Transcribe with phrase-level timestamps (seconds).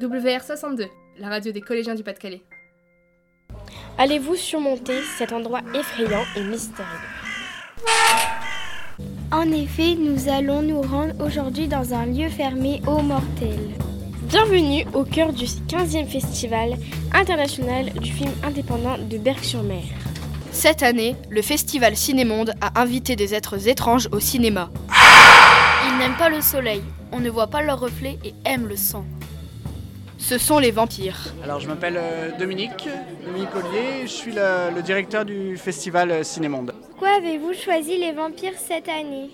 [0.00, 0.88] WR62,
[1.18, 2.42] la radio des collégiens du Pas-de-Calais.
[3.96, 6.90] Allez-vous surmonter cet endroit effrayant et mystérieux?
[9.32, 13.70] En effet, nous allons nous rendre aujourd'hui dans un lieu fermé aux mortels.
[14.24, 16.74] Bienvenue au cœur du 15e Festival
[17.14, 19.84] international du film indépendant de Berck-sur-Mer.
[20.52, 24.70] Cette année, le festival Cinémonde a invité des êtres étranges au cinéma.
[25.88, 26.82] Ils n'aiment pas le soleil,
[27.12, 29.06] on ne voit pas leur reflet et aiment le sang.
[30.18, 31.18] Ce sont les vampires.
[31.44, 32.88] Alors je m'appelle euh, Dominique,
[33.24, 36.72] Dominique Ollier, je suis le, le directeur du festival euh, Cinémonde.
[36.90, 39.30] Pourquoi avez-vous choisi les vampires cette année?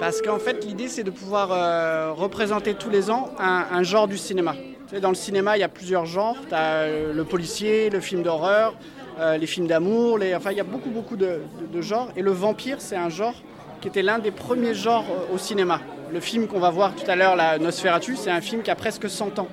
[0.00, 4.08] Parce qu'en fait l'idée c'est de pouvoir euh, représenter tous les ans un, un genre
[4.08, 4.54] du cinéma.
[4.88, 8.00] Tu sais, dans le cinéma il y a plusieurs genres, tu as le policier, le
[8.00, 8.74] film d'horreur,
[9.20, 10.34] euh, les films d'amour, les...
[10.34, 13.08] enfin il y a beaucoup beaucoup de, de- de genres et le vampire c'est un
[13.10, 13.34] genre
[13.80, 15.80] qui était l'un des premiers genres au cinéma.
[16.12, 18.76] Le film qu'on va voir tout à l'heure, la Nosferatu, c'est un film qui a
[18.76, 19.48] presque 100 ans.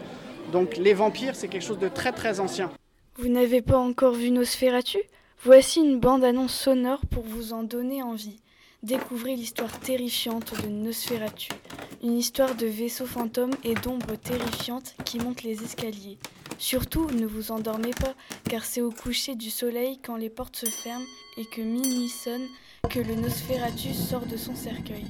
[0.51, 2.69] Donc les vampires c'est quelque chose de très très ancien.
[3.17, 4.99] Vous n'avez pas encore vu Nosferatu?
[5.43, 8.39] Voici une bande-annonce sonore pour vous en donner envie.
[8.83, 11.49] Découvrez l'histoire terrifiante de Nosferatu,
[12.03, 16.17] une histoire de vaisseaux fantômes et d'ombres terrifiantes qui montent les escaliers.
[16.57, 18.13] Surtout, ne vous endormez pas,
[18.49, 21.05] car c'est au coucher du soleil, quand les portes se ferment
[21.37, 22.45] et que minuit sonne,
[22.93, 25.05] que le Nosferatu sort de son cercueil.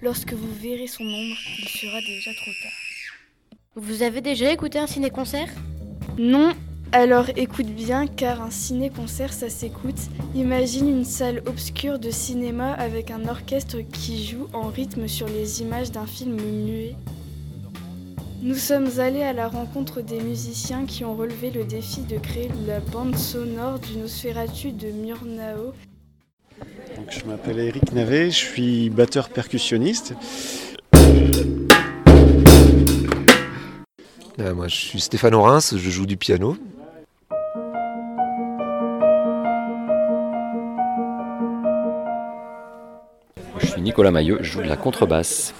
[0.00, 3.58] Lorsque vous verrez son ombre, il sera déjà trop tard.
[3.74, 5.50] Vous avez déjà écouté un ciné-concert?
[6.16, 6.54] Non,
[6.90, 10.00] alors écoute bien car un ciné-concert ça s'écoute.
[10.34, 15.60] Imagine une salle obscure de cinéma avec un orchestre qui joue en rythme sur les
[15.60, 16.96] images d'un film muet.
[18.40, 22.48] Nous sommes allés à la rencontre des musiciens qui ont relevé le défi de créer
[22.66, 25.74] la bande sonore du Nosferatu de Murnau.
[27.28, 30.14] Je m'appelle Eric Navet, je suis batteur percussionniste.
[34.40, 36.56] Euh, moi, je suis Stéphane Orens, je joue du piano.
[43.58, 45.52] Je suis Nicolas Maillot, je joue de la contrebasse.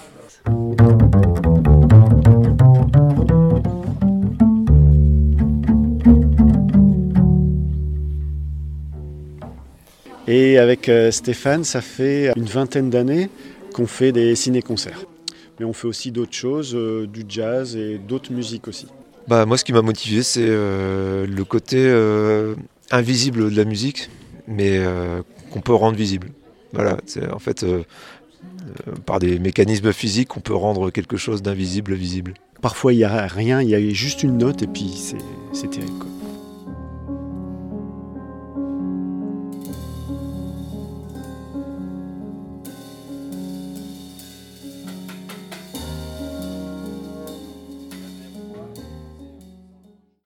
[10.28, 13.30] Et avec euh, Stéphane, ça fait une vingtaine d'années
[13.72, 15.06] qu'on fait des ciné-concerts.
[15.58, 18.86] Mais on fait aussi d'autres choses, euh, du jazz et d'autres musiques aussi.
[19.26, 22.54] Bah, moi, ce qui m'a motivé, c'est euh, le côté euh,
[22.90, 24.10] invisible de la musique,
[24.46, 26.28] mais euh, qu'on peut rendre visible.
[26.74, 27.64] Voilà, c'est en fait
[29.06, 32.34] par des mécanismes physiques, on peut rendre quelque chose d'invisible visible.
[32.60, 35.16] Parfois, il n'y a rien, il y a juste une note et puis c'est
[35.54, 35.98] c'est terrible.
[35.98, 36.17] quoi.